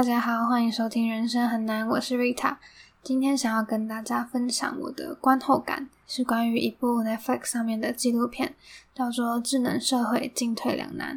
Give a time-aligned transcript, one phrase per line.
[0.00, 2.56] 大家好，欢迎收听《人生很难》，我是 Rita。
[3.02, 8.54] 今天想要跟大家分享我的观后感，是关于一部 Netflix 上面的纪录片，
[8.94, 11.16] 叫做《智能社会进退两难》。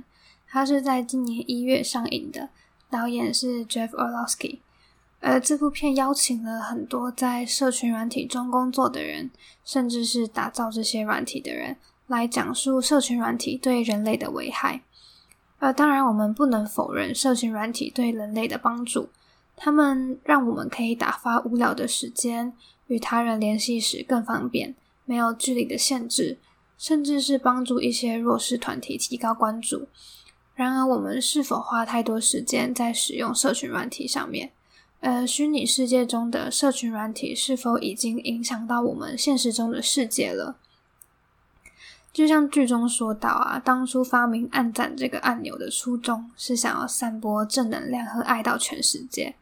[0.49, 2.49] 它是在今年一月上映的，
[2.89, 4.59] 导演是 Jeff Orlowski。
[5.21, 9.31] 而这部片邀请了很多在社群软体中工作的人，
[9.63, 14.81] 甚至是打造这些软体的人，来讲述社群软体对人类的危害。
[15.63, 19.07] 呃，当然，我们不能否认社群软体对人类的帮助。
[19.55, 22.51] 他们让我们可以打发无聊的时间，
[22.87, 26.37] 与他人联系时更方便，没有距离的限制，
[26.77, 29.87] 甚至是帮助一些弱势团体提高关注。
[30.53, 34.51] 然而，我们是否花太多时间在使用社群软体上面？
[34.99, 40.57] 呃，虚拟世界中的社群软体是否已经影响到我们现实中的世界了？
[42.13, 49.33] 就像剧中说到啊，当初发明暗赞这个按钮的初衷是想要散播正能量和爱到全世界。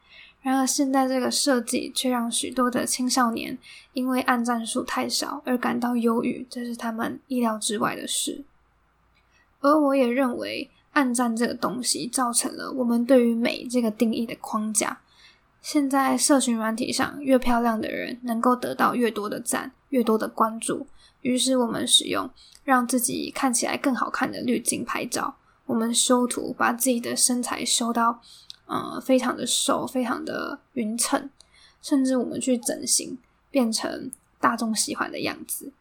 [0.41, 3.57] 然而现在这个设计却让许多的青少年
[3.93, 8.43] 因为暗赞数太少而感到忧郁，这是他们意料之外的事。
[9.59, 15.01] 而我也认为，暗赞这个东西造成了我们对于美这个定义的框架。
[15.61, 20.87] 现在社群软体上，越漂亮的人能够得到越多的赞，越多的关注。
[21.21, 22.29] 于是我们使用
[22.63, 25.35] 让自己看起来更好看的滤镜拍照，
[25.67, 28.19] 我们修图，把自己的身材修到，
[28.65, 31.29] 呃，非常的瘦，非常的匀称，
[31.79, 33.19] 甚至我们去整形，
[33.51, 35.71] 变成大众喜欢的样子。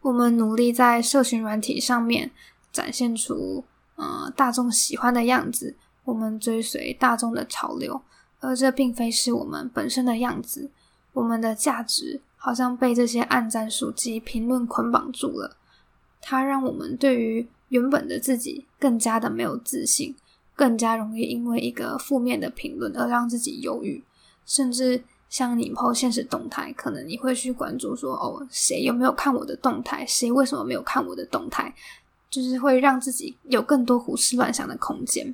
[0.00, 2.32] 我们努力在社群软体上面
[2.72, 8.02] 展现出，呃，大众喜欢的样子，我们追随大众的潮流，
[8.42, 10.70] 而这并非是我们本身的样子，
[11.14, 12.20] 我们的价值。
[12.44, 15.56] 好像被这些暗赞数及评论捆绑住了，
[16.20, 20.16] 它让我们对于原本的自己更加的没有自信，
[20.56, 24.02] 更加容易因为一个负面的评论而让自己忧郁，
[24.44, 30.04] 甚至像你 po 现实动态，可能你会去关注说，哦，谁有没有看我的动态？
[30.04, 31.72] 谁为什么没有看我的动态？
[32.28, 35.32] 就是会让自己有更多胡思乱想的空间。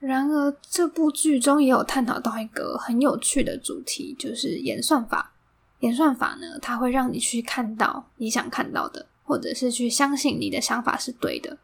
[0.00, 5.32] 然而，这部剧中也有探讨到一个很有趣的主题，就是演算法。
[5.80, 11.58] 演算法呢，它会让你去看到你想看到的，或者是去相信你的想法是对的。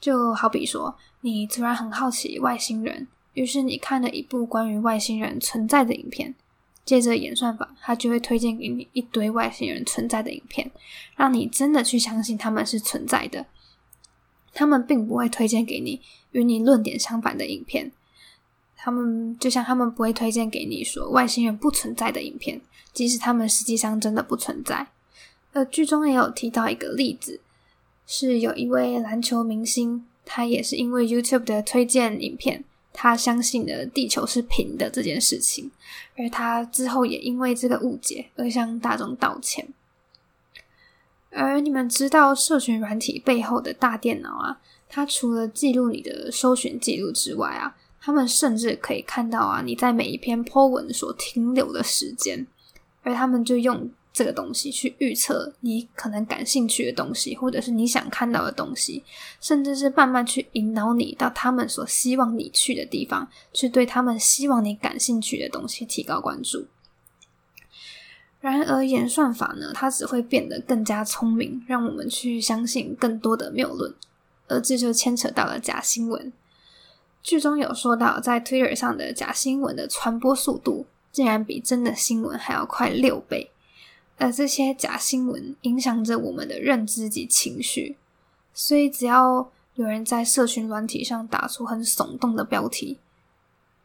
[0.00, 6.34] 就好比说，你突然很好奇外星人，于是你看了一部关于外星人存在的影片，
[6.84, 10.70] 接着演算法它就会推荐给你一堆外星人存在的影片，
[11.16, 13.46] 让你真的去相信他们是存在的。
[14.56, 16.00] 他们并不会推荐给你
[16.32, 17.92] 与你论点相反的影片。
[18.74, 22.60] 他们就像他们不会推荐给你说外星人不存在的影片，
[22.92, 24.86] 即使他们实际上真的不存在。
[25.52, 27.40] 呃，剧中也有提到一个例子，
[28.06, 35.70] 是有一位篮球明星，他也是因为 YouTube 的推荐影片，他相信了地球是平的这件事情，
[36.16, 39.68] 而他之后也因为这个误解而向大众道歉。
[41.36, 44.58] 而你们知道社群软体背后的大电脑啊，
[44.88, 47.76] 它除了记录你的搜寻记录之外啊。
[47.98, 52.46] 他们甚至可以看到啊，你在每一篇 po 文所停留的时间，
[53.02, 59.02] 而他们就用这个东西去预测你可能感兴趣的东西，或者是你想看到的东西，
[59.40, 66.64] 甚至是慢慢去引导你到他们所希望你去的地方，去对他们希望你感兴趣的东西提高关注。
[68.46, 73.92] 然而，演算法呢，它只会变得更加聪明，让我们去相信更多的谬论，
[74.46, 76.32] 而这就牵扯到了假新闻。
[77.22, 83.50] 剧中有说到，在 Twitter 上的假新闻的传播速度竟然比真的新闻还要快六倍，
[84.16, 87.96] 而这些假新闻影响着我们的认知及情绪，
[88.54, 92.98] 所以只要有人在社群软体上打出很耸动的标题，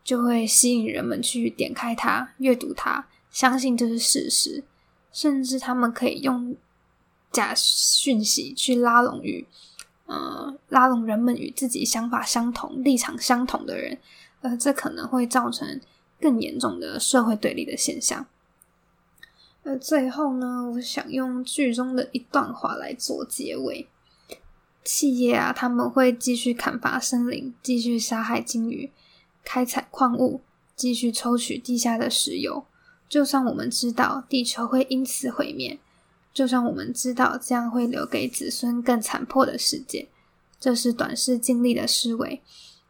[0.04, 4.64] 就会吸引人们去点开它、阅读它，相信这是事实，
[5.12, 6.56] 甚至他们可以用
[7.32, 9.48] 假讯息去拉拢与。
[10.08, 13.98] 呃，拉拢人们与自己想法相同、立场相同的人，
[14.42, 15.80] 呃，这可能会造成
[16.20, 18.28] 更严重的社会对立的现象。
[19.64, 23.88] 而最后呢，我想用剧中的一段话来做结尾：
[24.84, 28.92] 企业啊，他们会继续砍伐森林，继续杀害鲸鱼，
[29.46, 30.42] 开采矿物，
[30.76, 32.66] 继续抽取地下的石油。
[33.12, 35.78] 就算我们知道地球会因此毁灭。
[36.34, 40.08] 就算我们知道这样会留给子孙更残破的世界，
[40.62, 42.42] 这是短视尽力的思维。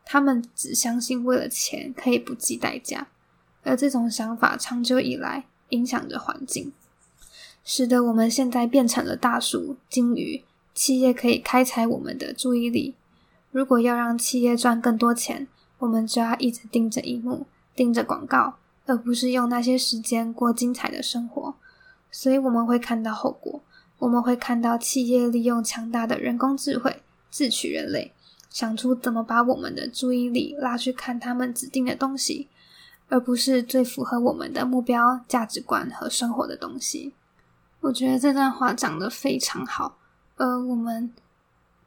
[0.06, 3.08] 他们只相信为了钱可以不计代价，
[3.64, 6.72] 而这种想法长久以来影响着环境，
[7.64, 10.44] 使得我们现在变成了大树、鲸鱼。
[10.76, 12.94] 企业可以开采我们的注意力。
[13.50, 15.48] 如果要让企业赚更多钱，
[15.80, 18.60] 我们就要一直盯着荧幕，盯着广告，
[18.92, 21.56] 而不是用那些时间过精彩的生活。
[22.12, 23.62] 所以我们会看到后果，
[24.00, 28.12] 我们会看到企业利用强大的人工智慧自取人类，
[28.50, 32.50] 想出怎么把我们的注意力拉去看他们指定的东西，
[33.08, 37.14] 而不是最符合我们的目标、价值观和生活的东西。
[37.80, 39.98] 我觉得这段话讲得非常好。
[40.36, 41.14] 而我们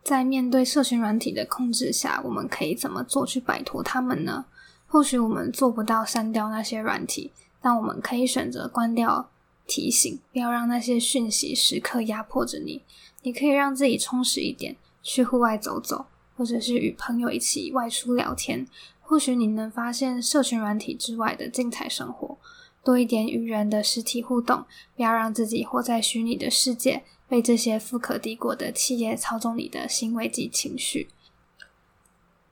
[0.02, 4.46] 在面对社群软体的控制下，我们可以怎么做去摆脱他们呢？
[4.94, 9.28] 或许我们做不到删掉那些软体，但我们可以选择关掉。
[9.66, 12.80] 提醒，不要让那些讯息时刻压迫着你。
[13.22, 16.06] 你可以让自己充实一点，去户外走走，
[16.36, 18.68] 或者是与朋友一起外出聊天。
[19.00, 22.38] 或许你能发现社群软体之外的精彩生活，
[22.84, 24.64] 多一点与人的实体互动。
[24.94, 31.08] 不要让自己活在虚拟的世界，被这些富可敌国的企业操纵你的行为及情绪。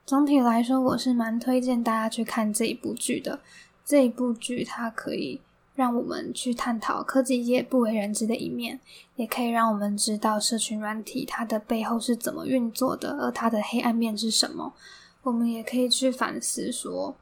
[0.05, 3.41] 总体来说，我是蛮推荐大家去看这一部剧的。
[3.85, 5.41] 这一部剧它可以。
[5.75, 8.79] 让我们去探讨科技业不为人知的一面，
[9.17, 14.75] 也可以让我们知道社群软体它的背后是怎么运作的，而它的黑暗面是什么。
[15.23, 17.17] 我们也可以去反思说，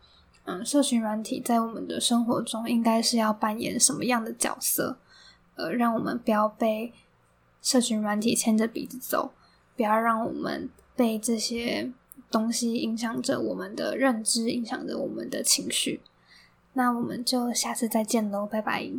[0.47, 4.99] 嗯，社群软体在我们的生活中应该是要扮演什么样的角色？
[5.55, 6.93] 呃，让我们不要被
[7.63, 9.31] 社群软体牵着鼻子走，
[9.77, 11.93] 不要让我们被这些
[12.31, 16.01] 东西影响着我们的认知，影响着我们的情绪。
[16.75, 18.91] 那我们就下次再见喽，拜拜。